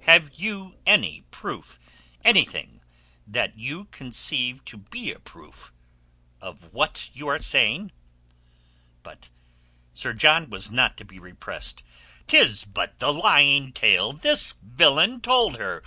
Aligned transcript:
Have 0.00 0.32
you 0.38 0.74
any 0.84 1.22
proof—anything 1.30 2.82
that 3.26 3.56
you 3.56 3.86
conceive 3.86 4.62
to 4.66 4.76
be 4.76 5.10
a 5.14 5.18
proof—of 5.18 6.64
what 6.74 7.08
you 7.14 7.26
are 7.28 7.40
saying?" 7.40 7.92
But 9.02 9.30
Sir 9.94 10.12
John 10.12 10.50
was 10.50 10.70
not 10.70 10.98
to 10.98 11.06
be 11.06 11.18
repressed. 11.18 11.84
"'Tis 12.26 12.66
but 12.66 12.98
the 12.98 13.14
lying 13.14 13.72
tale 13.72 14.12
this 14.12 14.56
villain 14.62 15.22
told 15.22 15.56
her. 15.56 15.82